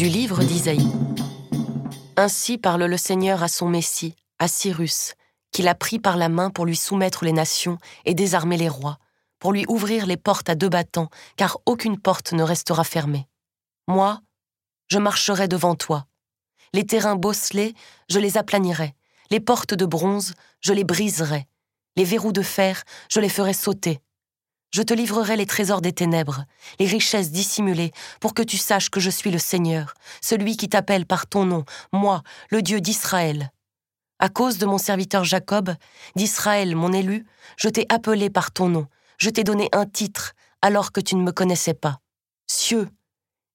Du 0.00 0.08
livre 0.08 0.42
d'Isaïe. 0.42 0.90
Ainsi 2.16 2.56
parle 2.56 2.84
le 2.84 2.96
Seigneur 2.96 3.42
à 3.42 3.48
son 3.48 3.68
Messie, 3.68 4.16
à 4.38 4.48
Cyrus, 4.48 5.12
qu'il 5.52 5.68
a 5.68 5.74
pris 5.74 5.98
par 5.98 6.16
la 6.16 6.30
main 6.30 6.48
pour 6.48 6.64
lui 6.64 6.74
soumettre 6.74 7.22
les 7.22 7.34
nations 7.34 7.76
et 8.06 8.14
désarmer 8.14 8.56
les 8.56 8.70
rois, 8.70 8.96
pour 9.38 9.52
lui 9.52 9.66
ouvrir 9.68 10.06
les 10.06 10.16
portes 10.16 10.48
à 10.48 10.54
deux 10.54 10.70
battants, 10.70 11.10
car 11.36 11.58
aucune 11.66 11.98
porte 11.98 12.32
ne 12.32 12.42
restera 12.42 12.82
fermée. 12.82 13.28
Moi, 13.88 14.22
je 14.88 14.96
marcherai 14.96 15.48
devant 15.48 15.74
toi. 15.74 16.06
Les 16.72 16.86
terrains 16.86 17.16
bosselés, 17.16 17.74
je 18.08 18.20
les 18.20 18.38
aplanirai. 18.38 18.94
Les 19.30 19.38
portes 19.38 19.74
de 19.74 19.84
bronze, 19.84 20.32
je 20.62 20.72
les 20.72 20.84
briserai. 20.84 21.46
Les 21.96 22.04
verrous 22.04 22.32
de 22.32 22.40
fer, 22.40 22.84
je 23.10 23.20
les 23.20 23.28
ferai 23.28 23.52
sauter. 23.52 24.00
Je 24.70 24.82
te 24.82 24.94
livrerai 24.94 25.36
les 25.36 25.46
trésors 25.46 25.80
des 25.80 25.92
ténèbres, 25.92 26.44
les 26.78 26.86
richesses 26.86 27.32
dissimulées, 27.32 27.90
pour 28.20 28.34
que 28.34 28.42
tu 28.42 28.56
saches 28.56 28.88
que 28.88 29.00
je 29.00 29.10
suis 29.10 29.32
le 29.32 29.38
Seigneur, 29.38 29.94
celui 30.20 30.56
qui 30.56 30.68
t'appelle 30.68 31.06
par 31.06 31.26
ton 31.26 31.44
nom, 31.44 31.64
moi, 31.92 32.22
le 32.50 32.62
Dieu 32.62 32.80
d'Israël. 32.80 33.50
À 34.20 34.28
cause 34.28 34.58
de 34.58 34.66
mon 34.66 34.78
serviteur 34.78 35.24
Jacob, 35.24 35.74
d'Israël, 36.14 36.76
mon 36.76 36.92
élu, 36.92 37.26
je 37.56 37.68
t'ai 37.68 37.86
appelé 37.88 38.30
par 38.30 38.52
ton 38.52 38.68
nom, 38.68 38.86
je 39.18 39.30
t'ai 39.30 39.42
donné 39.42 39.68
un 39.72 39.86
titre, 39.86 40.34
alors 40.62 40.92
que 40.92 41.00
tu 41.00 41.16
ne 41.16 41.22
me 41.22 41.32
connaissais 41.32 41.74
pas. 41.74 41.98
Cieux, 42.46 42.88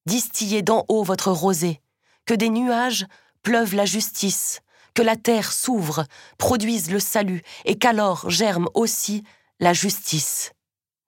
distillez 0.06 0.64
d'en 0.64 0.84
haut 0.89 1.04
votre 1.04 1.32
rosée, 1.32 1.82
que 2.26 2.34
des 2.34 2.50
nuages 2.50 3.06
pleuvent 3.42 3.76
la 3.76 3.86
justice, 3.86 4.61
que 4.94 5.02
la 5.02 5.16
terre 5.16 5.54
s'ouvre, 5.54 6.06
produise 6.38 6.92
le 6.92 7.00
salut, 7.00 7.42
et 7.64 7.78
qu'alors 7.78 8.30
germe 8.30 8.67
aussi 8.73 9.23
la 9.61 9.72
justice. 9.72 10.55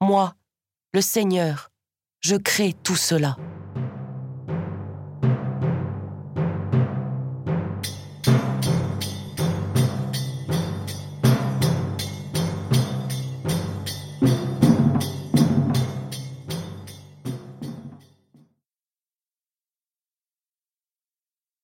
Moi, 0.01 0.35
le 0.93 1.01
Seigneur, 1.01 1.71
je 2.19 2.35
crée 2.35 2.73
tout 2.83 2.95
cela. 2.95 3.35